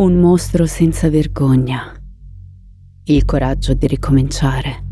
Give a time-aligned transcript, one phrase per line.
[0.00, 1.94] Un mostro senza vergogna.
[3.04, 4.82] Il coraggio di ricominciare.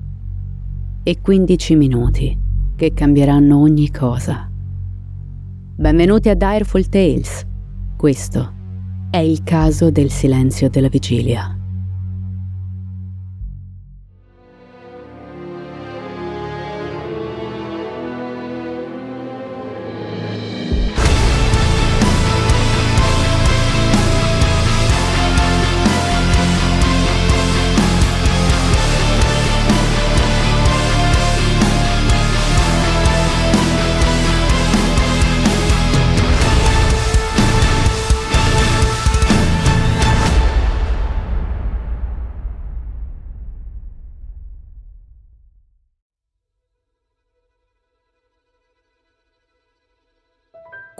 [1.02, 2.38] E 15 minuti
[2.76, 4.46] che cambieranno ogni cosa.
[5.76, 7.42] Benvenuti a Direful Tales.
[7.96, 8.52] Questo
[9.10, 11.57] è il caso del silenzio della vigilia.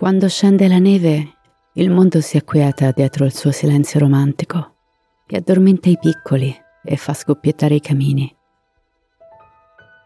[0.09, 1.35] Quando scende la neve,
[1.75, 4.77] il mondo si acquieta dietro il suo silenzio romantico,
[5.27, 6.51] che addormenta i piccoli
[6.83, 8.34] e fa scoppiettare i camini.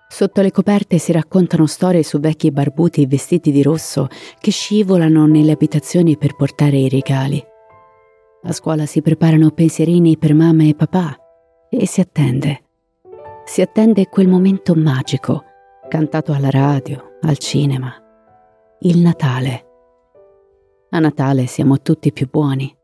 [0.09, 4.09] Sotto le coperte si raccontano storie su vecchi barbuti vestiti di rosso
[4.41, 7.41] che scivolano nelle abitazioni per portare i regali.
[8.43, 11.17] A scuola si preparano pensierini per mamma e papà
[11.71, 12.65] e si attende.
[13.45, 15.45] Si attende quel momento magico,
[15.89, 17.95] cantato alla radio, al cinema.
[18.81, 19.67] Il Natale
[20.95, 22.75] a Natale siamo tutti più buoni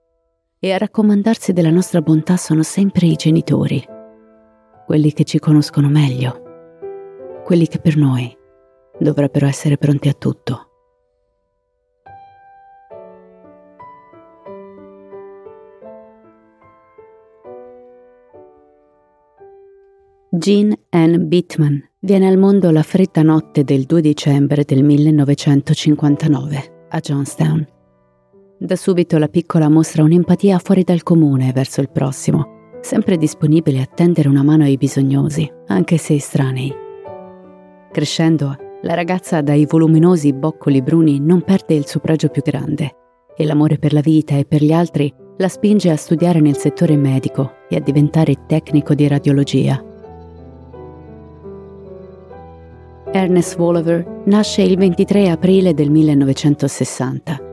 [0.59, 3.85] e a raccomandarsi della nostra bontà sono sempre i genitori,
[4.87, 8.35] quelli che ci conoscono meglio, quelli che per noi
[8.99, 10.63] dovrebbero essere pronti a tutto.
[20.31, 27.01] Jean Ann Bittman viene al mondo la fredda notte del 2 dicembre del 1959 a
[27.01, 27.77] Johnstown.
[28.61, 33.87] Da subito la piccola mostra un'empatia fuori dal comune verso il prossimo, sempre disponibile a
[33.87, 36.75] tendere una mano ai bisognosi, anche se estranei.
[37.93, 42.97] Crescendo, la ragazza dai voluminosi boccoli bruni non perde il suo pregio più grande
[43.37, 46.97] e l'amore per la vita e per gli altri la spinge a studiare nel settore
[46.97, 49.81] medico e a diventare tecnico di radiologia.
[53.13, 57.47] Ernest Wolliver nasce il 23 aprile del 1960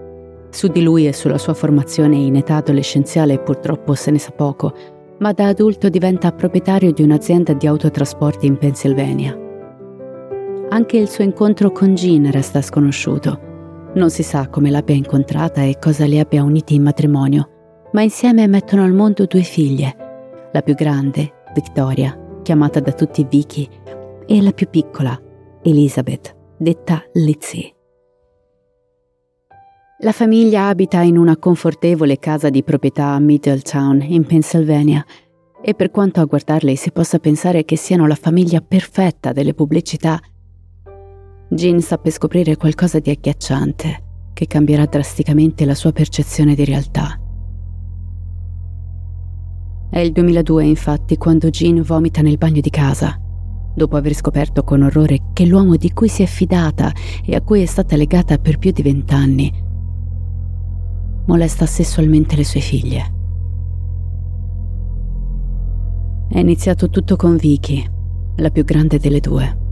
[0.55, 4.73] su di lui e sulla sua formazione in età adolescenziale purtroppo se ne sa poco,
[5.19, 9.37] ma da adulto diventa proprietario di un'azienda di autotrasporti in Pennsylvania.
[10.69, 13.39] Anche il suo incontro con Jean resta sconosciuto.
[13.95, 17.49] Non si sa come l'abbia incontrata e cosa li abbia uniti in matrimonio,
[17.91, 23.67] ma insieme mettono al mondo due figlie, la più grande, Victoria, chiamata da tutti Vicky,
[24.25, 25.17] e la più piccola,
[25.61, 27.74] Elizabeth, detta Lizzie.
[29.99, 35.03] La famiglia abita in una confortevole casa di proprietà a Middletown, in Pennsylvania,
[35.61, 40.19] e per quanto a guardarli si possa pensare che siano la famiglia perfetta delle pubblicità,
[41.47, 47.17] Jean sappe scoprire qualcosa di agghiacciante che cambierà drasticamente la sua percezione di realtà.
[49.89, 53.17] È il 2002 infatti quando Jean vomita nel bagno di casa,
[53.73, 56.91] dopo aver scoperto con orrore che l'uomo di cui si è fidata
[57.25, 59.63] e a cui è stata legata per più di vent'anni
[61.27, 63.13] molesta sessualmente le sue figlie.
[66.27, 67.85] È iniziato tutto con Vicky,
[68.37, 69.63] la più grande delle due.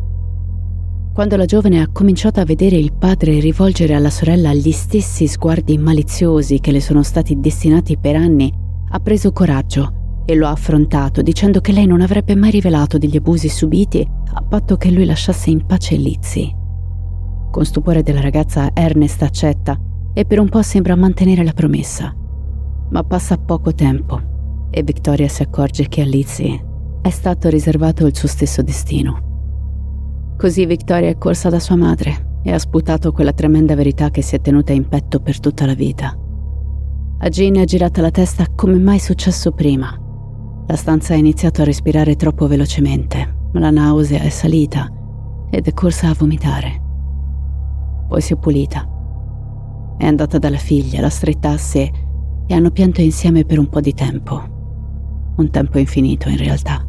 [1.13, 5.77] Quando la giovane ha cominciato a vedere il padre rivolgere alla sorella gli stessi sguardi
[5.77, 8.51] maliziosi che le sono stati destinati per anni,
[8.89, 13.17] ha preso coraggio e lo ha affrontato dicendo che lei non avrebbe mai rivelato degli
[13.17, 16.55] abusi subiti a patto che lui lasciasse in pace Lizzie.
[17.51, 19.79] Con stupore della ragazza Ernest accetta
[20.13, 22.15] e per un po' sembra mantenere la promessa.
[22.89, 26.63] Ma passa poco tempo e Victoria si accorge che a Lizzie
[27.01, 29.31] è stato riservato il suo stesso destino.
[30.37, 34.35] Così Victoria è corsa da sua madre e ha sputato quella tremenda verità che si
[34.35, 36.17] è tenuta in petto per tutta la vita.
[37.19, 39.97] A Jean è girata la testa come mai successo prima.
[40.67, 44.91] La stanza ha iniziato a respirare troppo velocemente, la nausea è salita
[45.49, 46.81] ed è corsa a vomitare.
[48.07, 48.92] Poi si è pulita
[50.03, 51.89] è andata dalla figlia, l'ha stretta a sé
[52.45, 54.41] e hanno pianto insieme per un po' di tempo.
[55.37, 56.85] Un tempo infinito in realtà.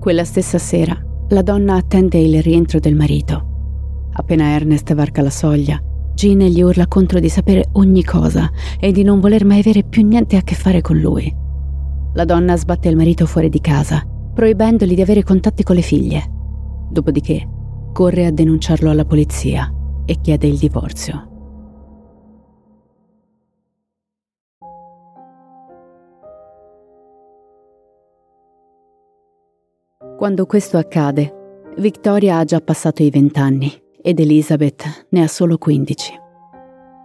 [0.00, 4.08] Quella stessa sera la donna attende il rientro del marito.
[4.14, 5.80] Appena Ernest varca la soglia,
[6.14, 8.50] Jean gli urla contro di sapere ogni cosa
[8.80, 11.32] e di non voler mai avere più niente a che fare con lui.
[12.14, 16.24] La donna sbatte il marito fuori di casa, proibendogli di avere contatti con le figlie.
[16.90, 17.48] Dopodiché
[17.92, 19.72] corre a denunciarlo alla polizia
[20.08, 21.36] e chiede il divorzio.
[30.16, 33.70] Quando questo accade, Victoria ha già passato i vent'anni
[34.00, 36.12] ed Elizabeth ne ha solo 15.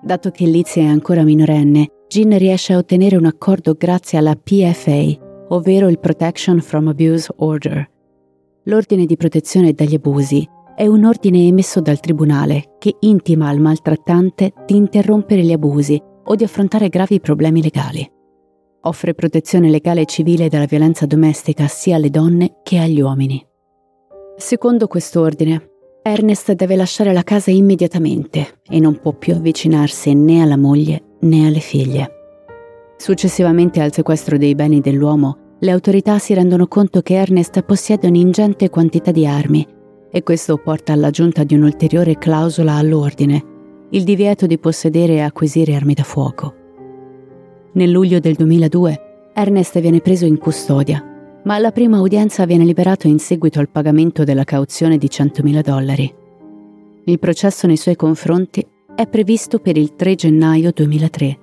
[0.01, 5.45] Dato che Lizia è ancora minorenne, Jean riesce a ottenere un accordo grazie alla PFA,
[5.50, 7.88] ovvero il Protection from Abuse Order,
[8.63, 14.53] l'ordine di protezione dagli abusi, è un ordine emesso dal tribunale che intima al maltrattante
[14.65, 18.09] di interrompere gli abusi o di affrontare gravi problemi legali.
[18.85, 23.45] Offre protezione legale e civile dalla violenza domestica sia alle donne che agli uomini.
[24.35, 25.69] Secondo quest'ordine,
[26.01, 31.47] Ernest deve lasciare la casa immediatamente e non può più avvicinarsi né alla moglie né
[31.47, 32.11] alle figlie.
[32.97, 38.69] Successivamente al sequestro dei beni dell'uomo, le autorità si rendono conto che Ernest possiede un'ingente
[38.69, 39.81] quantità di armi
[40.15, 43.44] e questo porta all'aggiunta di un'ulteriore clausola all'ordine,
[43.89, 46.54] il divieto di possedere e acquisire armi da fuoco.
[47.74, 51.07] Nel luglio del 2002 Ernest viene preso in custodia
[51.44, 56.13] ma alla prima udienza viene liberato in seguito al pagamento della cauzione di 100.000 dollari.
[57.06, 58.65] Il processo nei suoi confronti
[58.95, 61.38] è previsto per il 3 gennaio 2003,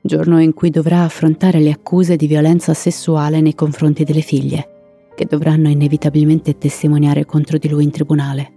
[0.00, 4.81] giorno in cui dovrà affrontare le accuse di violenza sessuale nei confronti delle figlie,
[5.14, 8.52] che dovranno inevitabilmente testimoniare contro di lui in tribunale.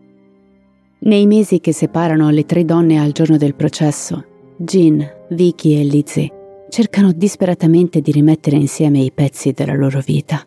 [1.00, 4.24] Nei mesi che separano le tre donne al giorno del processo,
[4.58, 6.32] Jean, Vicky e Lizzie
[6.70, 10.46] cercano disperatamente di rimettere insieme i pezzi della loro vita.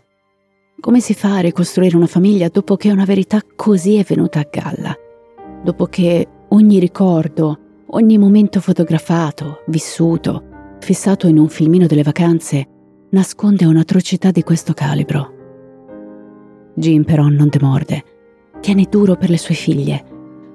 [0.80, 4.48] Come si fa a ricostruire una famiglia dopo che una verità così è venuta a
[4.50, 4.96] galla?
[5.62, 7.58] Dopo che ogni ricordo,
[7.90, 10.42] ogni momento fotografato, vissuto,
[10.80, 12.66] fissato in un filmino delle vacanze,
[13.10, 15.37] nasconde un'atrocità di questo calibro.
[16.78, 18.04] Jim però non demorde,
[18.60, 20.04] tiene duro per le sue figlie,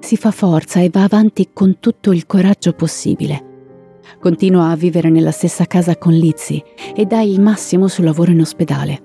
[0.00, 3.52] si fa forza e va avanti con tutto il coraggio possibile
[4.20, 6.62] Continua a vivere nella stessa casa con Lizzie
[6.94, 9.02] e dà il massimo sul lavoro in ospedale.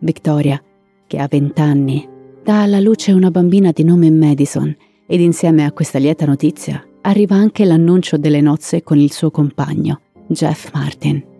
[0.00, 0.62] Victoria,
[1.06, 2.08] che ha 20 anni,
[2.42, 4.74] dà alla luce una bambina di nome Madison
[5.06, 10.00] ed insieme a questa lieta notizia arriva anche l'annuncio delle nozze con il suo compagno,
[10.26, 11.36] Jeff Martin.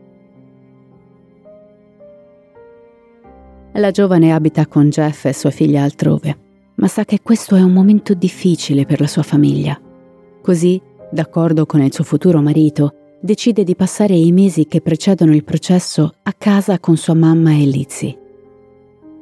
[3.79, 6.37] La giovane abita con Jeff e sua figlia altrove,
[6.75, 9.81] ma sa che questo è un momento difficile per la sua famiglia.
[10.43, 10.83] Così
[11.13, 16.13] d'accordo con il suo futuro marito, decide di passare i mesi che precedono il processo
[16.25, 18.19] a casa con sua mamma e Lizzie.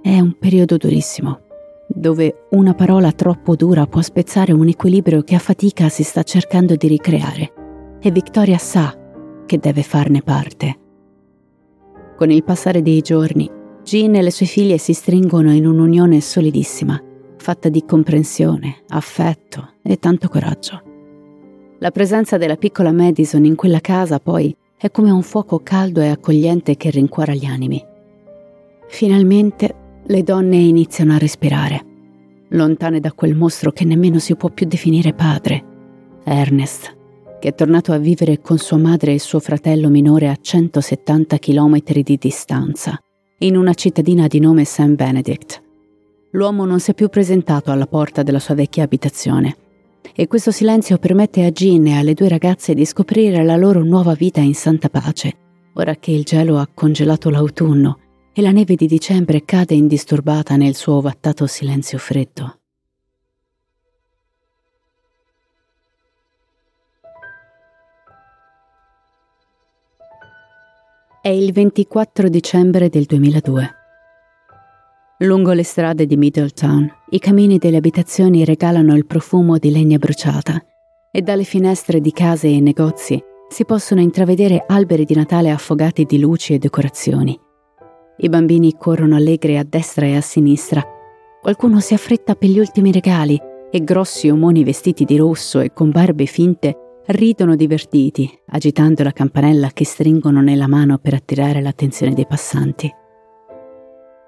[0.00, 1.40] È un periodo durissimo,
[1.86, 6.76] dove una parola troppo dura può spezzare un equilibrio che a fatica si sta cercando
[6.76, 7.52] di ricreare,
[8.00, 8.96] e Victoria sa
[9.44, 10.78] che deve farne parte.
[12.16, 13.50] Con il passare dei giorni,
[13.86, 17.00] Jean e le sue figlie si stringono in un'unione solidissima,
[17.36, 20.82] fatta di comprensione, affetto e tanto coraggio.
[21.78, 26.08] La presenza della piccola Madison in quella casa poi è come un fuoco caldo e
[26.08, 27.80] accogliente che rincuora gli animi.
[28.88, 29.74] Finalmente
[30.04, 31.84] le donne iniziano a respirare,
[32.48, 35.64] lontane da quel mostro che nemmeno si può più definire padre,
[36.24, 36.92] Ernest,
[37.38, 41.78] che è tornato a vivere con sua madre e suo fratello minore a 170 km
[42.02, 43.00] di distanza,
[43.38, 44.94] in una cittadina di nome St.
[44.94, 45.62] Benedict.
[46.30, 49.56] L'uomo non si è più presentato alla porta della sua vecchia abitazione
[50.14, 54.14] e questo silenzio permette a Jean e alle due ragazze di scoprire la loro nuova
[54.14, 55.36] vita in santa pace,
[55.74, 57.98] ora che il gelo ha congelato l'autunno
[58.32, 62.60] e la neve di dicembre cade indisturbata nel suo ovattato silenzio freddo.
[71.26, 73.70] È il 24 dicembre del 2002.
[75.18, 80.64] Lungo le strade di Middletown, i camini delle abitazioni regalano il profumo di legna bruciata
[81.10, 86.20] e dalle finestre di case e negozi si possono intravedere alberi di Natale affogati di
[86.20, 87.36] luci e decorazioni.
[88.18, 90.80] I bambini corrono allegri a destra e a sinistra.
[91.42, 93.36] Qualcuno si affretta per gli ultimi regali
[93.68, 99.70] e grossi omoni vestiti di rosso e con barbe finte ridono divertiti, agitando la campanella
[99.72, 102.92] che stringono nella mano per attirare l'attenzione dei passanti.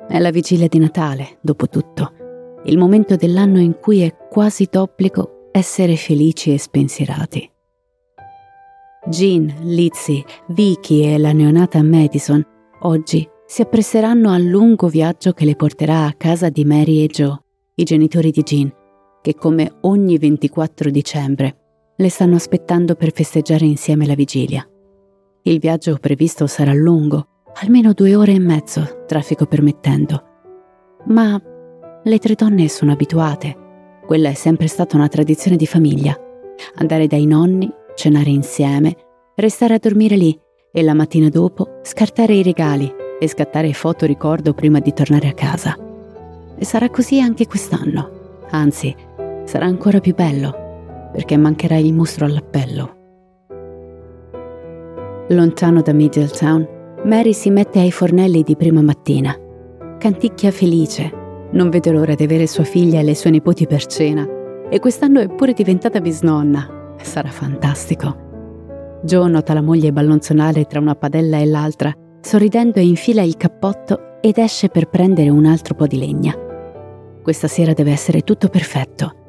[0.09, 2.13] È la vigilia di Natale, dopo tutto,
[2.65, 7.51] il momento dell'anno in cui è quasi d'obbligo essere felici e spensierati.
[9.07, 12.45] Jean, Lizzie, Vicky e la neonata Madison
[12.83, 17.39] oggi si appresseranno al lungo viaggio che le porterà a casa di Mary e Joe,
[17.77, 18.71] i genitori di Jean,
[19.23, 21.68] che come ogni 24 dicembre
[22.01, 24.65] le stanno aspettando per festeggiare insieme la vigilia.
[25.43, 27.27] Il viaggio previsto sarà lungo
[27.61, 30.23] almeno due ore e mezzo, traffico permettendo.
[31.07, 31.41] Ma
[32.05, 33.67] le tre donne sono abituate.
[34.07, 36.17] Quella è sempre stata una tradizione di famiglia.
[36.77, 38.95] Andare dai nonni, cenare insieme,
[39.35, 40.39] restare a dormire lì
[40.71, 42.89] e la mattina dopo scartare i regali
[43.19, 45.77] e scattare foto ricordo prima di tornare a casa.
[46.61, 48.11] e sarà così anche quest'anno.
[48.51, 48.95] Anzi,
[49.45, 50.68] sarà ancora più bello,
[51.13, 52.97] perché mancherà il mostro all'appello.
[55.29, 56.67] Lontano da Middletown,
[57.05, 59.35] Mary si mette ai fornelli di prima mattina.
[59.99, 61.13] Canticchia felice.
[61.51, 64.27] Non vede l'ora di avere sua figlia e le sue nipoti per cena.
[64.71, 66.95] E quest'anno è pure diventata bisnonna.
[67.01, 68.27] Sarà fantastico.
[69.03, 74.39] Joe nota la moglie ballonzonare tra una padella e l'altra, sorridendo infila il cappotto ed
[74.39, 76.35] esce per prendere un altro po' di legna.
[77.23, 79.28] Questa sera deve essere tutto perfetto.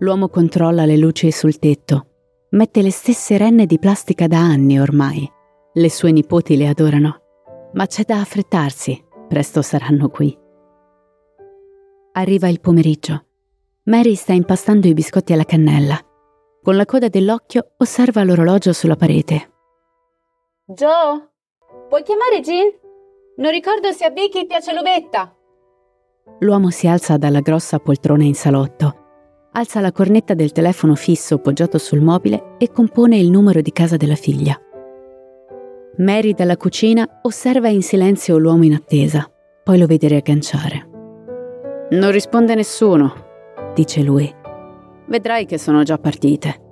[0.00, 2.06] L'uomo controlla le luci sul tetto
[2.52, 5.30] Mette le stesse renne di plastica da anni ormai.
[5.72, 7.20] Le sue nipoti le adorano.
[7.74, 10.36] Ma c'è da affrettarsi, presto saranno qui.
[12.12, 13.24] Arriva il pomeriggio.
[13.84, 15.96] Mary sta impastando i biscotti alla cannella.
[16.60, 19.52] Con la coda dell'occhio osserva l'orologio sulla parete.
[20.64, 21.30] Joe,
[21.88, 22.68] puoi chiamare Jean?
[23.36, 25.32] Non ricordo se a Vicky piace l'uvetta.
[26.40, 29.09] L'uomo si alza dalla grossa poltrona in salotto
[29.52, 33.96] alza la cornetta del telefono fisso poggiato sul mobile e compone il numero di casa
[33.96, 34.58] della figlia.
[35.96, 39.30] Mary dalla cucina osserva in silenzio l'uomo in attesa,
[39.62, 40.88] poi lo vede riagganciare.
[41.90, 43.12] Non risponde nessuno,
[43.74, 44.32] dice lui.
[45.06, 46.68] Vedrai che sono già partite.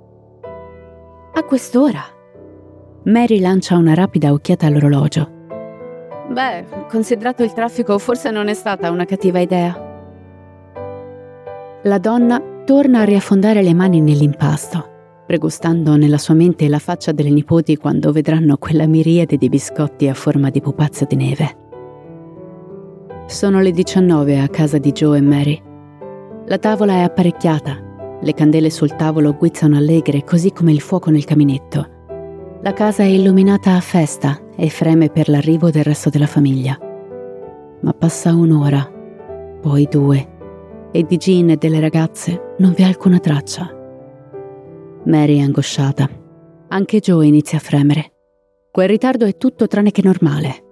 [1.33, 2.01] A quest'ora?
[3.03, 5.37] Mary lancia una rapida occhiata all'orologio.
[6.29, 9.87] Beh, considerato il traffico, forse non è stata una cattiva idea.
[11.83, 17.31] La donna torna a riaffondare le mani nell'impasto, pregustando nella sua mente la faccia delle
[17.31, 21.57] nipoti quando vedranno quella miriade di biscotti a forma di pupazzo di neve.
[23.25, 25.59] Sono le 19 a casa di Joe e Mary.
[26.45, 31.25] La tavola è apparecchiata, le candele sul tavolo guizzano allegre così come il fuoco nel
[31.25, 31.87] caminetto.
[32.61, 36.77] La casa è illuminata a festa e freme per l'arrivo del resto della famiglia.
[37.81, 38.87] Ma passa un'ora,
[39.59, 40.37] poi due,
[40.91, 43.69] e di Jean e delle ragazze non vi è alcuna traccia.
[45.05, 46.09] Mary è angosciata.
[46.69, 48.13] Anche Joe inizia a fremere.
[48.71, 50.65] Quel ritardo è tutto tranne che normale.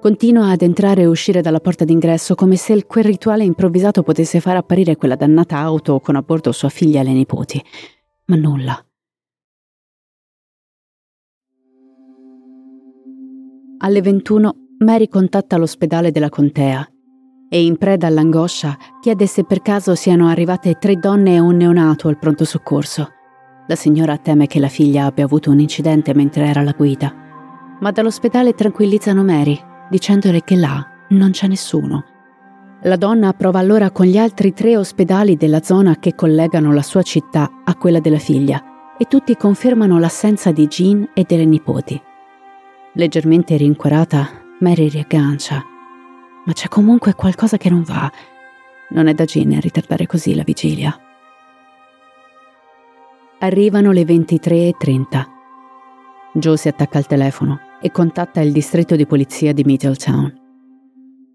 [0.00, 4.56] Continua ad entrare e uscire dalla porta d'ingresso come se quel rituale improvvisato potesse far
[4.56, 7.62] apparire quella dannata auto con a bordo sua figlia e le nipoti.
[8.26, 8.86] Ma nulla.
[13.78, 16.86] Alle 21 Mary contatta l'ospedale della contea
[17.54, 22.08] e in preda all'angoscia chiede se per caso siano arrivate tre donne e un neonato
[22.08, 23.12] al pronto soccorso.
[23.68, 27.14] La signora teme che la figlia abbia avuto un incidente mentre era alla guida,
[27.78, 29.56] ma dall'ospedale tranquillizzano Mary
[29.88, 32.04] dicendole che là non c'è nessuno.
[32.82, 37.02] La donna prova allora con gli altri tre ospedali della zona che collegano la sua
[37.02, 42.02] città a quella della figlia e tutti confermano l'assenza di Jean e delle nipoti.
[42.94, 45.64] Leggermente rincuorata, Mary riaggancia
[46.44, 48.10] ma c'è comunque qualcosa che non va.
[48.90, 50.96] Non è da gene ritardare così la vigilia.
[53.40, 55.24] Arrivano le 23.30.
[56.34, 60.32] Joe si attacca al telefono e contatta il distretto di polizia di Middletown.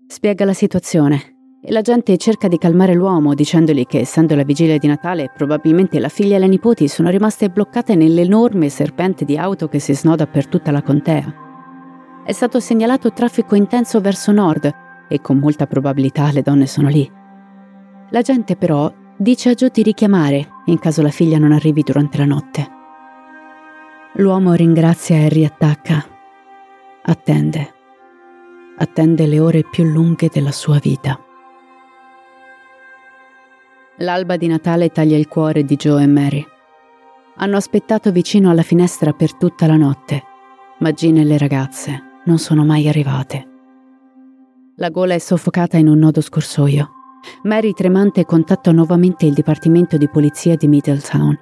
[0.07, 4.77] Spiega la situazione e la gente cerca di calmare l'uomo dicendogli che essendo la vigilia
[4.77, 9.67] di Natale probabilmente la figlia e le nipoti sono rimaste bloccate nell'enorme serpente di auto
[9.67, 11.33] che si snoda per tutta la contea.
[12.25, 17.11] È stato segnalato traffico intenso verso nord e con molta probabilità le donne sono lì.
[18.11, 22.17] La gente però dice a Joe di richiamare in caso la figlia non arrivi durante
[22.17, 22.67] la notte.
[24.13, 26.05] L'uomo ringrazia e riattacca.
[27.03, 27.73] Attende.
[28.77, 31.19] Attende le ore più lunghe della sua vita.
[33.97, 36.45] L'alba di Natale taglia il cuore di Joe e Mary.
[37.35, 40.23] Hanno aspettato vicino alla finestra per tutta la notte,
[40.79, 43.49] ma Jean e le ragazze non sono mai arrivate.
[44.79, 46.91] La gola è soffocata in un nodo scorsoio.
[47.43, 51.38] Mary tremante contatta nuovamente il Dipartimento di Polizia di Middletown.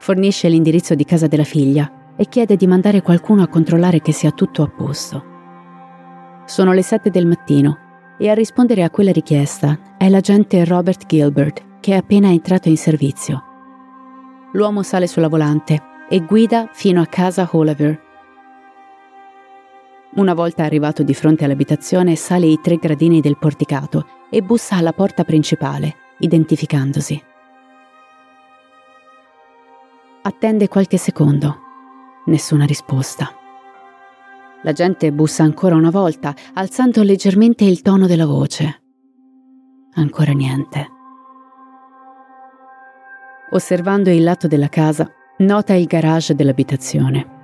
[0.00, 4.32] Fornisce l'indirizzo di casa della figlia e chiede di mandare qualcuno a controllare che sia
[4.32, 5.24] tutto a posto.
[6.46, 7.78] Sono le sette del mattino
[8.18, 12.76] e a rispondere a quella richiesta è l'agente Robert Gilbert che è appena entrato in
[12.76, 13.40] servizio.
[14.54, 18.08] L'uomo sale sulla volante e guida fino a casa Oliver,
[20.14, 24.92] una volta arrivato di fronte all'abitazione, sale i tre gradini del porticato e bussa alla
[24.92, 27.22] porta principale, identificandosi.
[30.22, 31.58] Attende qualche secondo.
[32.26, 33.34] Nessuna risposta.
[34.62, 38.82] La gente bussa ancora una volta, alzando leggermente il tono della voce.
[39.94, 40.88] Ancora niente.
[43.52, 47.38] Osservando il lato della casa, nota il garage dell'abitazione.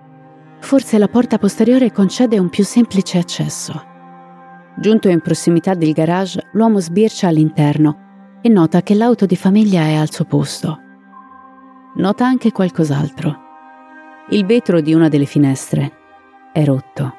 [0.67, 3.85] Forse la porta posteriore concede un più semplice accesso.
[4.77, 9.95] Giunto in prossimità del garage, l'uomo sbircia all'interno e nota che l'auto di famiglia è
[9.95, 10.81] al suo posto.
[11.95, 13.37] Nota anche qualcos'altro.
[14.31, 15.93] Il vetro di una delle finestre
[16.53, 17.15] è rotto.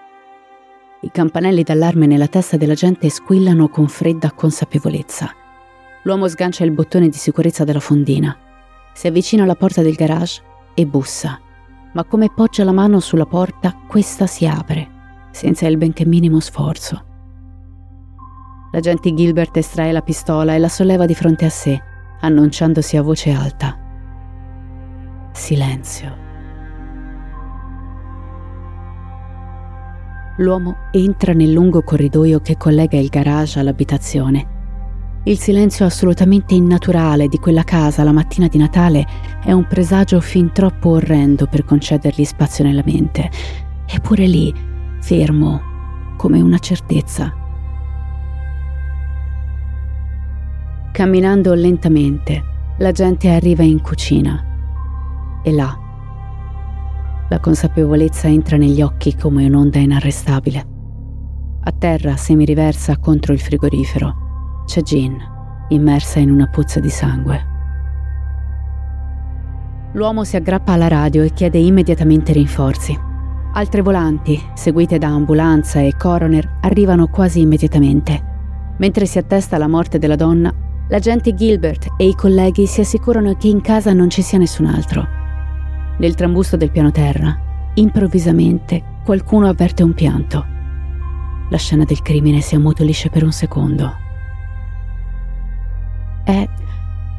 [1.03, 5.31] I campanelli d'allarme nella testa della gente squillano con fredda consapevolezza.
[6.03, 8.37] L'uomo sgancia il bottone di sicurezza della fondina,
[8.91, 10.41] si avvicina alla porta del garage
[10.73, 11.39] e bussa,
[11.97, 14.87] ma come poggia la mano sulla porta, questa si apre,
[15.31, 17.05] senza il benché minimo sforzo.
[18.71, 21.81] L'agente Gilbert estrae la pistola e la solleva di fronte a sé,
[22.19, 23.75] annunciandosi a voce alta.
[25.31, 26.15] Silenzio.
[30.37, 34.56] L'uomo entra nel lungo corridoio che collega il garage all'abitazione.
[35.27, 39.05] Il silenzio assolutamente innaturale di quella casa la mattina di Natale
[39.43, 43.29] è un presagio fin troppo orrendo per concedergli spazio nella mente.
[43.85, 44.53] Eppure lì,
[45.01, 45.61] fermo,
[46.15, 47.33] come una certezza,
[50.93, 52.43] Camminando lentamente,
[52.77, 54.43] la gente arriva in cucina.
[55.43, 55.77] E là,
[57.27, 60.65] la consapevolezza entra negli occhi come un'onda inarrestabile.
[61.65, 64.26] A terra, semiriversa contro il frigorifero,
[64.67, 65.17] c'è Jean,
[65.69, 67.45] immersa in una puzza di sangue.
[69.93, 72.95] L'uomo si aggrappa alla radio e chiede immediatamente rinforzi.
[73.53, 78.75] Altre volanti, seguite da ambulanza e coroner, arrivano quasi immediatamente.
[78.77, 80.53] Mentre si attesta la morte della donna,
[80.89, 85.05] L'agente Gilbert e i colleghi si assicurano che in casa non ci sia nessun altro.
[85.97, 87.37] Nel trambusto del piano terra,
[87.73, 90.45] improvvisamente, qualcuno avverte un pianto.
[91.49, 94.06] La scena del crimine si ammutolisce per un secondo.
[96.27, 96.45] È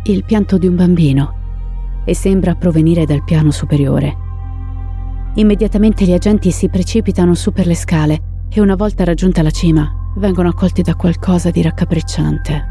[0.02, 4.14] il pianto di un bambino e sembra provenire dal piano superiore.
[5.36, 10.12] Immediatamente gli agenti si precipitano su per le scale e una volta raggiunta la cima
[10.16, 12.64] vengono accolti da qualcosa di raccapricciante.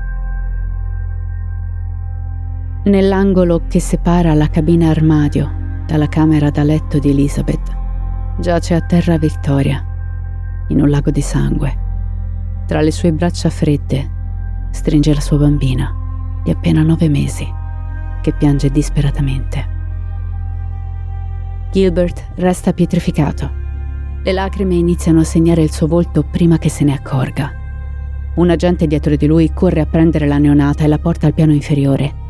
[2.84, 7.76] Nell'angolo che separa la cabina armadio dalla camera da letto di Elizabeth,
[8.38, 9.84] giace a terra Victoria,
[10.68, 11.76] in un lago di sangue.
[12.68, 14.12] Tra le sue braccia fredde
[14.70, 16.06] stringe la sua bambina,
[16.48, 17.46] di appena nove mesi,
[18.22, 19.76] che piange disperatamente.
[21.72, 23.52] Gilbert resta pietrificato.
[24.24, 27.52] Le lacrime iniziano a segnare il suo volto prima che se ne accorga.
[28.36, 31.52] Un agente dietro di lui corre a prendere la neonata e la porta al piano
[31.52, 32.26] inferiore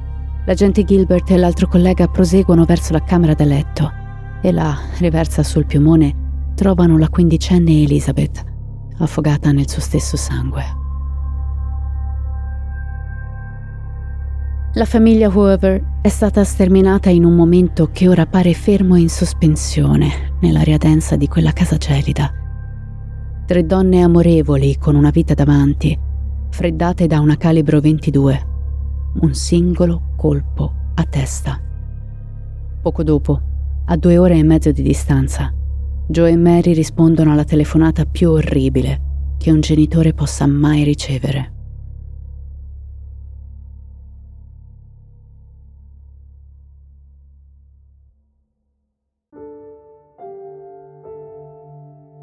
[0.48, 3.92] L'agente Gilbert e l'altro collega proseguono verso la camera da letto
[4.42, 8.46] e là, riversa sul piumone, trovano la quindicenne Elizabeth,
[9.00, 10.87] affogata nel suo stesso sangue.
[14.78, 20.38] La famiglia Hoover è stata sterminata in un momento che ora pare fermo in sospensione
[20.42, 22.32] nell'aria densa di quella casa gelida.
[23.48, 25.98] Tre donne amorevoli con una vita davanti,
[26.52, 28.46] freddate da una calibro 22
[29.22, 31.60] un singolo colpo a testa.
[32.80, 33.42] Poco dopo,
[33.84, 35.52] a due ore e mezzo di distanza,
[36.08, 39.02] Joe e Mary rispondono alla telefonata più orribile
[39.40, 41.57] che un genitore possa mai ricevere.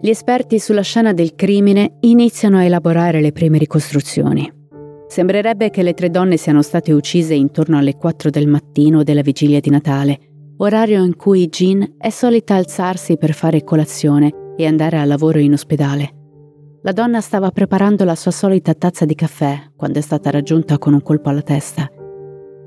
[0.04, 4.52] Gli esperti sulla scena del crimine iniziano a elaborare le prime ricostruzioni.
[5.08, 9.60] Sembrerebbe che le tre donne siano state uccise intorno alle 4 del mattino della vigilia
[9.60, 10.18] di Natale,
[10.58, 15.54] orario in cui Jean è solita alzarsi per fare colazione e andare al lavoro in
[15.54, 16.10] ospedale.
[16.82, 20.92] La donna stava preparando la sua solita tazza di caffè quando è stata raggiunta con
[20.92, 21.90] un colpo alla testa.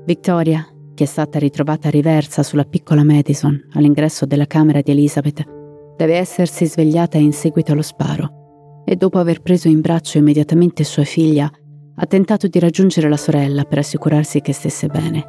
[0.04, 5.57] Victoria, che è stata ritrovata riversa sulla piccola Madison all'ingresso della camera di Elizabeth,
[5.98, 11.02] deve essersi svegliata in seguito allo sparo e dopo aver preso in braccio immediatamente sua
[11.02, 11.50] figlia,
[11.96, 15.26] ha tentato di raggiungere la sorella per assicurarsi che stesse bene.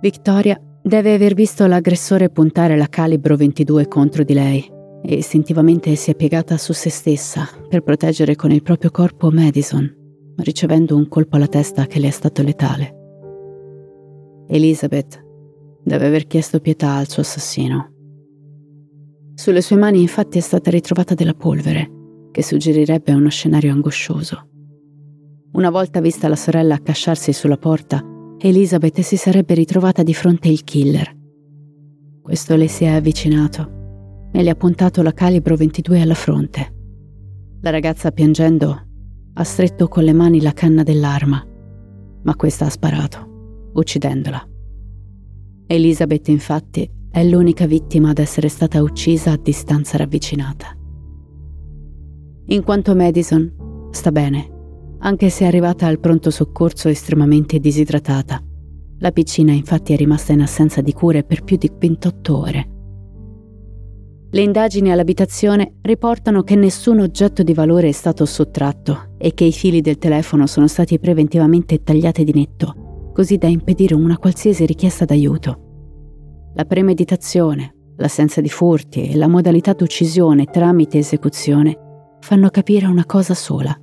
[0.00, 6.10] Victoria deve aver visto l'aggressore puntare la calibro 22 contro di lei e istintivamente si
[6.10, 9.94] è piegata su se stessa per proteggere con il proprio corpo Madison,
[10.38, 12.96] ricevendo un colpo alla testa che le è stato letale.
[14.48, 15.22] Elizabeth
[15.84, 17.99] deve aver chiesto pietà al suo assassino.
[19.40, 21.90] Sulle sue mani infatti è stata ritrovata della polvere,
[22.30, 24.50] che suggerirebbe uno scenario angoscioso.
[25.52, 28.04] Una volta vista la sorella accasciarsi sulla porta,
[28.36, 31.16] Elizabeth si sarebbe ritrovata di fronte al killer.
[32.20, 36.74] Questo le si è avvicinato e le ha puntato la calibro 22 alla fronte.
[37.62, 38.78] La ragazza, piangendo,
[39.32, 41.42] ha stretto con le mani la canna dell'arma,
[42.24, 44.46] ma questa ha sparato, uccidendola.
[45.66, 50.76] Elizabeth, infatti, è l'unica vittima ad essere stata uccisa a distanza ravvicinata.
[52.46, 54.48] In quanto Madison, sta bene,
[55.00, 58.42] anche se è arrivata al pronto soccorso estremamente disidratata.
[58.98, 62.68] La piccina infatti è rimasta in assenza di cure per più di 28 ore.
[64.32, 69.52] Le indagini all'abitazione riportano che nessun oggetto di valore è stato sottratto e che i
[69.52, 75.04] fili del telefono sono stati preventivamente tagliati di netto, così da impedire una qualsiasi richiesta
[75.04, 75.69] d'aiuto.
[76.54, 83.34] La premeditazione, l'assenza di furti e la modalità d'uccisione tramite esecuzione fanno capire una cosa
[83.34, 83.74] sola.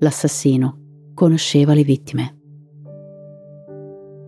[0.00, 2.36] L'assassino conosceva le vittime.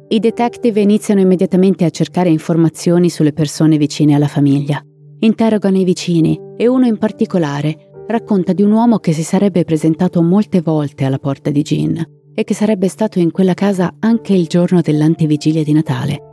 [0.09, 4.81] I detective iniziano immediatamente a cercare informazioni sulle persone vicine alla famiglia.
[5.19, 10.23] Interrogano i vicini e uno in particolare racconta di un uomo che si sarebbe presentato
[10.23, 14.47] molte volte alla porta di Jean e che sarebbe stato in quella casa anche il
[14.47, 16.28] giorno dell'antivigilia di Natale.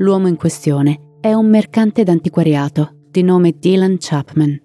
[0.00, 4.58] L'uomo in questione è un mercante d'antiquariato di nome Dylan Chapman.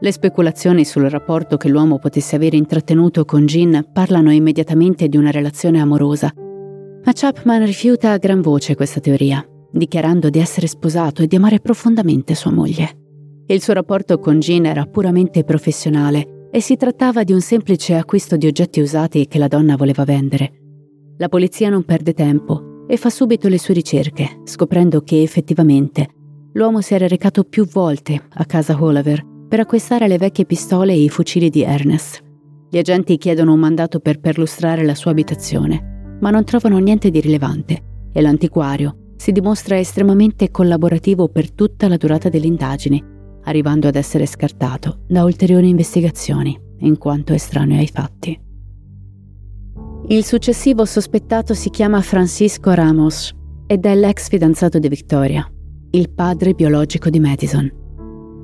[0.00, 5.30] Le speculazioni sul rapporto che l'uomo potesse avere intrattenuto con Jean parlano immediatamente di una
[5.30, 11.28] relazione amorosa ma Chapman rifiuta a gran voce questa teoria, dichiarando di essere sposato e
[11.28, 12.98] di amare profondamente sua moglie.
[13.46, 18.36] Il suo rapporto con Jean era puramente professionale e si trattava di un semplice acquisto
[18.36, 20.52] di oggetti usati che la donna voleva vendere.
[21.18, 26.08] La polizia non perde tempo e fa subito le sue ricerche, scoprendo che effettivamente
[26.54, 31.02] l'uomo si era recato più volte a casa Holover per acquistare le vecchie pistole e
[31.02, 32.20] i fucili di Ernest.
[32.68, 37.20] Gli agenti chiedono un mandato per perlustrare la sua abitazione ma non trovano niente di
[37.20, 43.02] rilevante e l'antiquario si dimostra estremamente collaborativo per tutta la durata delle indagini,
[43.44, 48.49] arrivando ad essere scartato da ulteriori investigazioni, in quanto estraneo ai fatti.
[50.10, 53.32] Il successivo sospettato si chiama Francisco Ramos
[53.66, 55.48] ed è l'ex fidanzato di Victoria,
[55.92, 57.70] il padre biologico di Madison.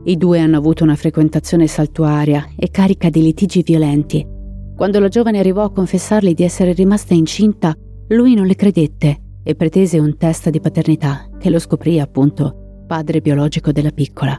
[0.05, 4.35] I due hanno avuto una frequentazione saltuaria e carica di litigi violenti
[4.77, 7.75] quando la giovane arrivò a confessargli di essere rimasta incinta,
[8.09, 13.23] lui non le credette e pretese un test di paternità che lo scoprì appunto padre
[13.23, 14.39] biologico della piccola.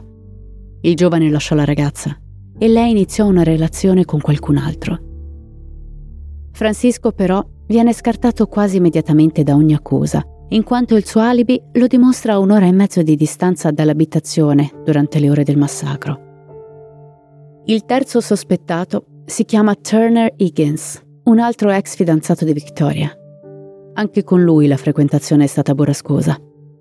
[0.82, 2.16] Il giovane lasciò la ragazza
[2.56, 5.07] e lei iniziò una relazione con qualcun altro.
[6.58, 11.86] Francisco però viene scartato quasi immediatamente da ogni accusa, in quanto il suo alibi lo
[11.86, 16.18] dimostra a un'ora e mezzo di distanza dall'abitazione durante le ore del massacro.
[17.66, 23.16] Il terzo sospettato si chiama Turner Higgins, un altro ex fidanzato di Victoria.
[23.92, 26.36] Anche con lui la frequentazione è stata burrascosa.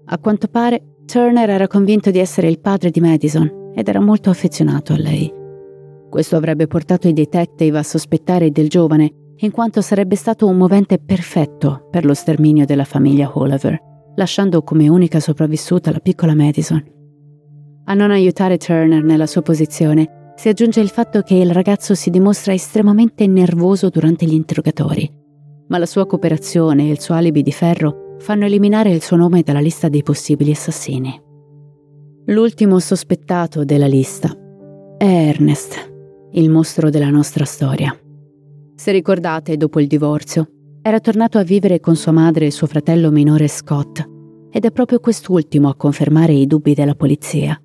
[0.05, 4.31] A quanto pare, Turner era convinto di essere il padre di Madison ed era molto
[4.31, 5.31] affezionato a lei.
[6.09, 10.97] Questo avrebbe portato i detective a sospettare del giovane, in quanto sarebbe stato un movente
[10.97, 13.79] perfetto per lo sterminio della famiglia Oliver,
[14.15, 16.83] lasciando come unica sopravvissuta la piccola Madison.
[17.85, 22.09] A non aiutare Turner nella sua posizione si aggiunge il fatto che il ragazzo si
[22.09, 25.09] dimostra estremamente nervoso durante gli interrogatori,
[25.67, 29.41] ma la sua cooperazione e il suo alibi di ferro fanno eliminare il suo nome
[29.41, 31.21] dalla lista dei possibili assassini.
[32.25, 34.29] L'ultimo sospettato della lista
[34.97, 35.93] è Ernest,
[36.31, 37.97] il mostro della nostra storia.
[38.77, 40.47] Se ricordate, dopo il divorzio,
[40.83, 44.07] era tornato a vivere con sua madre e suo fratello minore Scott,
[44.51, 47.59] ed è proprio quest'ultimo a confermare i dubbi della polizia.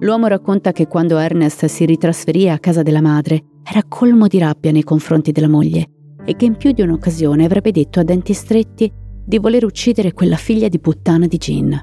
[0.00, 4.72] L'uomo racconta che quando Ernest si ritrasferì a casa della madre era colmo di rabbia
[4.72, 5.86] nei confronti della moglie
[6.24, 8.92] e che in più di un'occasione avrebbe detto a denti stretti
[9.24, 11.80] di voler uccidere quella figlia di puttana di Jean.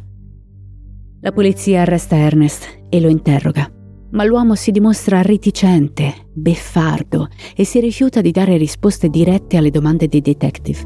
[1.22, 3.72] La polizia arresta Ernest e lo interroga,
[4.13, 10.08] ma l'uomo si dimostra reticente, beffardo e si rifiuta di dare risposte dirette alle domande
[10.08, 10.80] dei detective.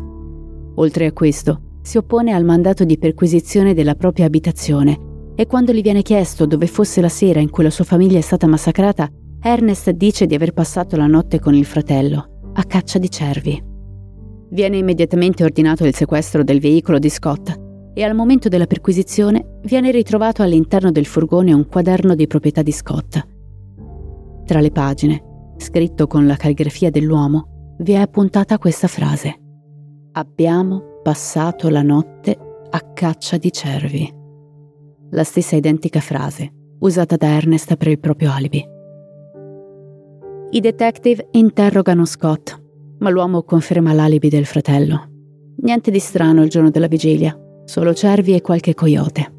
[0.76, 5.82] Oltre a questo, si oppone al mandato di perquisizione della propria abitazione e quando gli
[5.82, 9.10] viene chiesto dove fosse la sera in cui la sua famiglia è stata massacrata,
[9.42, 13.62] Ernest dice di aver passato la notte con il fratello, a caccia di cervi.
[14.50, 17.66] Viene immediatamente ordinato il sequestro del veicolo di Scott
[17.98, 22.72] e al momento della perquisizione viene ritrovato all'interno del furgone un quaderno di proprietà di
[22.72, 23.28] Scott.
[24.46, 25.24] Tra le pagine,
[25.58, 29.36] scritto con la calligrafia dell'uomo, vi è appuntata questa frase.
[30.12, 32.38] Abbiamo passato la notte
[32.70, 34.18] a caccia di cervi
[35.12, 38.64] la stessa identica frase usata da Ernest per il proprio alibi.
[40.50, 42.62] I detective interrogano Scott,
[43.00, 45.10] ma l'uomo conferma l'alibi del fratello.
[45.62, 49.34] Niente di strano il giorno della vigilia, solo cervi e qualche coyote.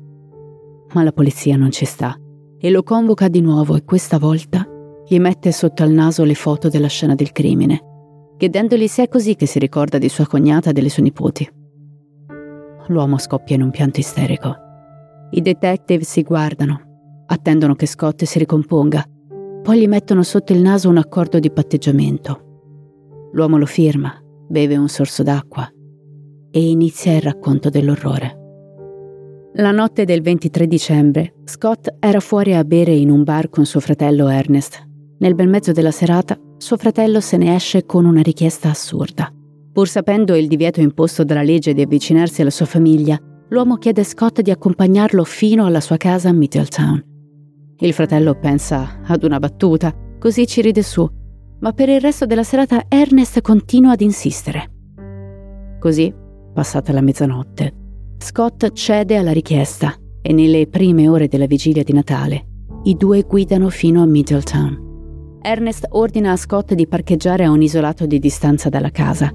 [0.92, 2.14] Ma la polizia non ci sta
[2.60, 4.66] e lo convoca di nuovo e questa volta
[5.06, 9.34] gli mette sotto al naso le foto della scena del crimine, chiedendogli se è così
[9.34, 11.48] che si ricorda di sua cognata e delle sue nipoti.
[12.88, 14.66] L'uomo scoppia in un pianto isterico
[15.30, 19.04] i detective si guardano, attendono che Scott si ricomponga,
[19.62, 23.28] poi gli mettono sotto il naso un accordo di patteggiamento.
[23.32, 25.70] L'uomo lo firma, beve un sorso d'acqua
[26.58, 28.36] e inizia il racconto dell'orrore.
[29.54, 33.78] La notte del 23 dicembre, Scott era fuori a bere in un bar con suo
[33.78, 34.84] fratello Ernest.
[35.18, 39.32] Nel bel mezzo della serata, suo fratello se ne esce con una richiesta assurda.
[39.72, 43.16] Pur sapendo il divieto imposto dalla legge di avvicinarsi alla sua famiglia,
[43.50, 47.00] l'uomo chiede a Scott di accompagnarlo fino alla sua casa a Middletown.
[47.78, 51.08] Il fratello pensa ad una battuta, così ci ride su,
[51.60, 54.72] ma per il resto della serata Ernest continua ad insistere.
[55.78, 56.17] Così,
[56.58, 57.72] passata la mezzanotte,
[58.18, 62.46] Scott cede alla richiesta e nelle prime ore della vigilia di Natale
[62.82, 65.38] i due guidano fino a Middletown.
[65.40, 69.30] Ernest ordina a Scott di parcheggiare a un isolato di distanza dalla casa.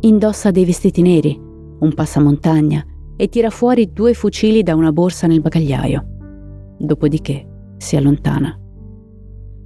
[0.00, 2.82] Indossa dei vestiti neri, un passamontagna
[3.14, 6.76] e tira fuori due fucili da una borsa nel bagagliaio.
[6.78, 7.46] Dopodiché
[7.76, 8.58] si allontana.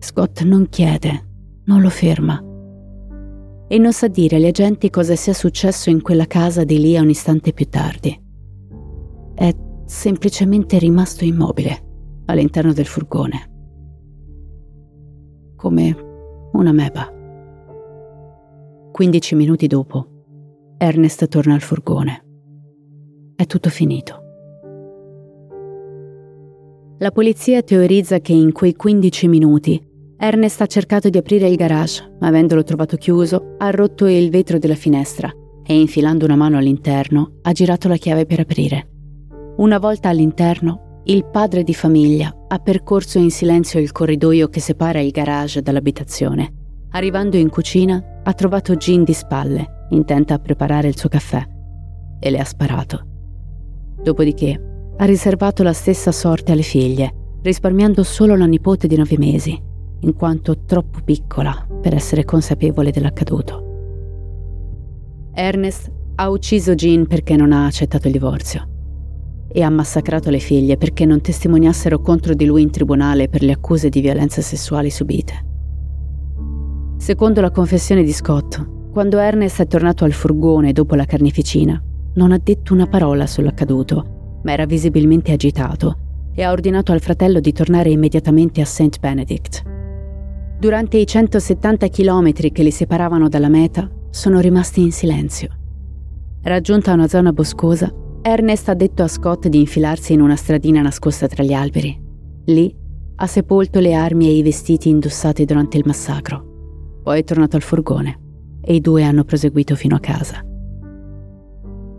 [0.00, 1.28] Scott non chiede,
[1.66, 2.42] non lo ferma.
[3.70, 7.02] E non sa dire agli agenti cosa sia successo in quella casa di lì a
[7.02, 8.18] un istante più tardi.
[9.35, 9.54] È
[9.85, 13.52] semplicemente rimasto immobile all'interno del furgone.
[15.54, 15.96] Come
[16.52, 17.12] una meba.
[18.90, 20.07] 15 minuti dopo,
[20.78, 22.24] Ernest torna al furgone.
[23.37, 24.22] È tutto finito.
[26.98, 29.88] La polizia teorizza che in quei 15 minuti
[30.20, 34.59] Ernest ha cercato di aprire il garage, ma avendolo trovato chiuso, ha rotto il vetro
[34.59, 35.33] della finestra
[35.64, 38.88] e infilando una mano all'interno ha girato la chiave per aprire.
[39.59, 44.98] Una volta all'interno, il padre di famiglia ha percorso in silenzio il corridoio che separa
[44.98, 46.52] il garage dall'abitazione.
[46.90, 51.46] Arrivando in cucina, ha trovato Jean di spalle, intenta a preparare il suo caffè,
[52.18, 53.07] e le ha sparato.
[54.02, 54.61] Dopodiché
[54.96, 59.66] ha riservato la stessa sorte alle figlie, risparmiando solo la nipote di nove mesi,
[60.00, 63.66] in quanto troppo piccola per essere consapevole dell'accaduto.
[65.34, 68.68] Ernest ha ucciso Jean perché non ha accettato il divorzio
[69.50, 73.52] e ha massacrato le figlie perché non testimoniassero contro di lui in tribunale per le
[73.52, 75.46] accuse di violenza sessuali subite.
[76.96, 81.80] Secondo la confessione di Scott, quando Ernest è tornato al furgone dopo la carneficina,
[82.14, 85.98] non ha detto una parola sull'accaduto ma era visibilmente agitato
[86.34, 88.98] e ha ordinato al fratello di tornare immediatamente a St.
[89.00, 89.77] Benedict.
[90.59, 95.51] Durante i 170 chilometri che li separavano dalla meta, sono rimasti in silenzio.
[96.42, 101.29] Raggiunta una zona boscosa, Ernest ha detto a Scott di infilarsi in una stradina nascosta
[101.29, 101.97] tra gli alberi.
[102.47, 102.75] Lì
[103.14, 107.01] ha sepolto le armi e i vestiti indossati durante il massacro.
[107.05, 108.18] Poi è tornato al furgone
[108.61, 110.44] e i due hanno proseguito fino a casa.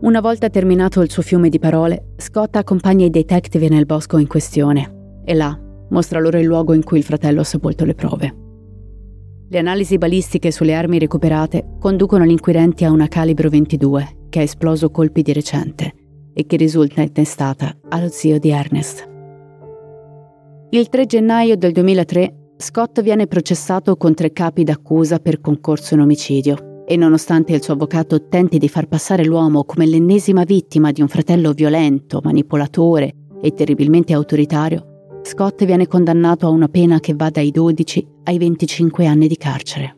[0.01, 4.27] Una volta terminato il suo fiume di parole, Scott accompagna i detective nel bosco in
[4.27, 5.57] questione e là
[5.91, 8.47] mostra loro il luogo in cui il fratello ha sepolto le prove.
[9.51, 14.43] Le analisi balistiche sulle armi recuperate conducono gli inquirenti a una calibro 22 che ha
[14.43, 15.93] esploso colpi di recente
[16.35, 19.09] e che risulta intestata allo zio di Ernest.
[20.69, 26.01] Il 3 gennaio del 2003 Scott viene processato con tre capi d'accusa per concorso in
[26.01, 31.01] omicidio e nonostante il suo avvocato tenti di far passare l'uomo come l'ennesima vittima di
[31.01, 37.29] un fratello violento, manipolatore e terribilmente autoritario, Scott viene condannato a una pena che va
[37.29, 39.97] dai 12 ai 25 anni di carcere.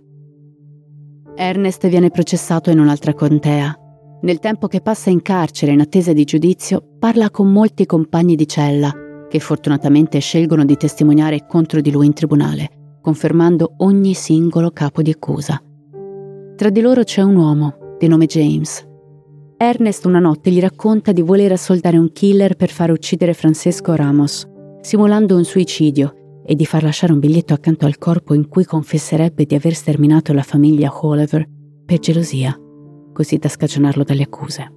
[1.35, 3.75] Ernest viene processato in un'altra contea.
[4.21, 8.47] Nel tempo che passa in carcere in attesa di giudizio, parla con molti compagni di
[8.47, 8.93] cella
[9.31, 15.09] che fortunatamente scelgono di testimoniare contro di lui in tribunale, confermando ogni singolo capo di
[15.09, 15.59] accusa.
[16.55, 18.85] Tra di loro c'è un uomo, di nome James.
[19.55, 24.45] Ernest una notte gli racconta di voler assoldare un killer per far uccidere Francesco Ramos,
[24.81, 29.45] simulando un suicidio, e di far lasciare un biglietto accanto al corpo in cui confesserebbe
[29.45, 31.47] di aver sterminato la famiglia Oliver
[31.85, 32.57] per gelosia,
[33.13, 34.73] così da scagionarlo dalle accuse.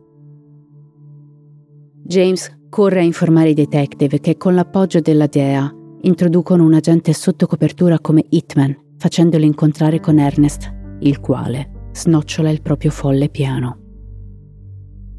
[2.04, 7.46] James corre a informare i detective che con l'appoggio della DEA introducono un agente sotto
[7.46, 13.83] copertura come Hitman, facendolo incontrare con Ernest, il quale snocciola il proprio folle piano.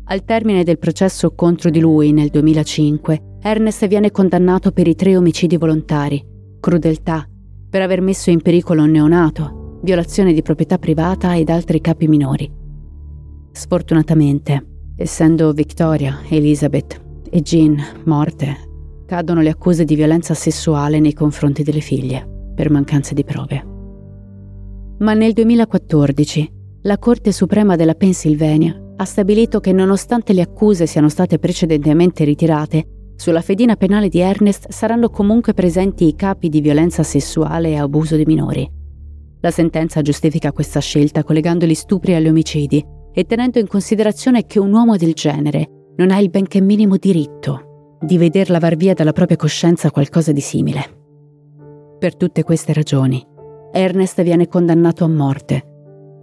[0.07, 5.17] Al termine del processo contro di lui nel 2005, Ernest viene condannato per i tre
[5.17, 6.23] omicidi volontari,
[6.59, 7.27] crudeltà,
[7.67, 12.51] per aver messo in pericolo un neonato, violazione di proprietà privata ed altri capi minori.
[13.51, 18.57] Sfortunatamente, essendo Victoria, Elizabeth e Jean morte,
[19.07, 23.65] cadono le accuse di violenza sessuale nei confronti delle figlie, per mancanza di prove.
[24.99, 31.09] Ma nel 2014 la Corte Suprema della Pennsylvania ha stabilito che nonostante le accuse siano
[31.09, 37.01] state precedentemente ritirate, Sulla fedina penale di Ernest saranno comunque presenti i capi di violenza
[37.01, 38.69] sessuale e abuso di minori.
[39.39, 44.59] La sentenza giustifica questa scelta collegando gli stupri agli omicidi e tenendo in considerazione che
[44.59, 49.13] un uomo del genere non ha il benché minimo diritto di veder lavar via dalla
[49.13, 51.03] propria coscienza qualcosa di simile.
[51.97, 53.25] Per tutte queste ragioni,
[53.71, 55.74] Ernest viene condannato a morte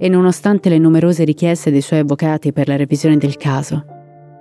[0.02, 3.84] e nonostante le numerose richieste dei suoi avvocati per la revisione del caso,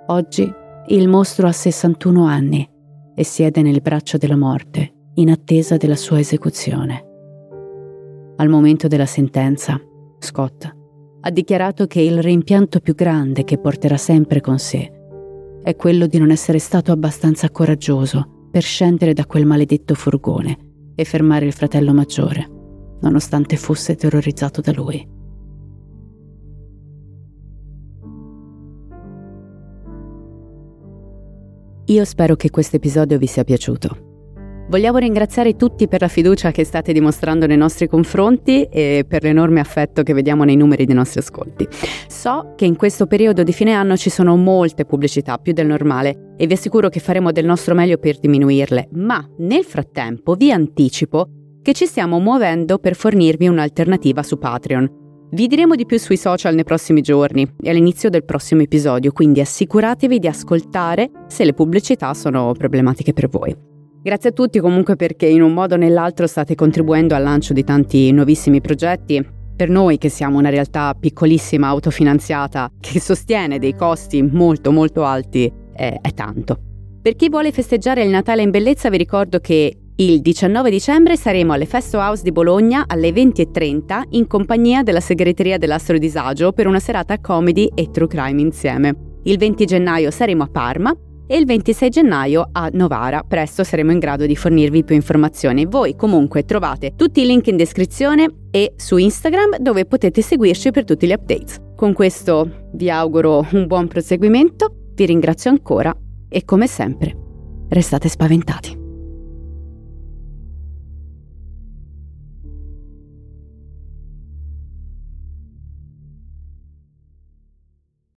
[0.08, 0.52] oggi
[0.88, 2.68] il mostro ha 61 anni
[3.14, 7.04] e siede nel braccio della morte in attesa della sua esecuzione.
[8.38, 9.80] Al momento della sentenza,
[10.18, 10.68] Scott
[11.20, 14.90] ha dichiarato che il rimpianto più grande che porterà sempre con sé
[15.62, 20.58] è quello di non essere stato abbastanza coraggioso per scendere da quel maledetto furgone
[20.96, 22.50] e fermare il fratello maggiore,
[23.00, 25.11] nonostante fosse terrorizzato da lui.
[31.86, 34.10] Io spero che questo episodio vi sia piaciuto.
[34.68, 39.58] Vogliamo ringraziare tutti per la fiducia che state dimostrando nei nostri confronti e per l'enorme
[39.58, 41.66] affetto che vediamo nei numeri dei nostri ascolti.
[42.06, 46.34] So che in questo periodo di fine anno ci sono molte pubblicità, più del normale,
[46.36, 51.28] e vi assicuro che faremo del nostro meglio per diminuirle, ma nel frattempo vi anticipo
[51.60, 55.01] che ci stiamo muovendo per fornirvi un'alternativa su Patreon.
[55.34, 59.40] Vi diremo di più sui social nei prossimi giorni e all'inizio del prossimo episodio, quindi
[59.40, 63.56] assicuratevi di ascoltare se le pubblicità sono problematiche per voi.
[64.02, 67.64] Grazie a tutti comunque perché in un modo o nell'altro state contribuendo al lancio di
[67.64, 69.26] tanti nuovissimi progetti.
[69.56, 75.50] Per noi che siamo una realtà piccolissima, autofinanziata, che sostiene dei costi molto molto alti,
[75.72, 76.58] è, è tanto.
[77.00, 81.52] Per chi vuole festeggiare il Natale in bellezza vi ricordo che il 19 dicembre saremo
[81.52, 86.80] alle Festo House di Bologna alle 20.30 in compagnia della segreteria dell'Astro Disagio per una
[86.80, 88.94] serata comedy e true crime insieme.
[89.24, 93.22] Il 20 gennaio saremo a Parma e il 26 gennaio a Novara.
[93.22, 95.66] Presto saremo in grado di fornirvi più informazioni.
[95.66, 100.84] Voi comunque trovate tutti i link in descrizione e su Instagram dove potete seguirci per
[100.84, 101.60] tutti gli updates.
[101.76, 105.94] Con questo vi auguro un buon proseguimento, vi ringrazio ancora
[106.28, 107.14] e come sempre
[107.68, 108.81] restate spaventati.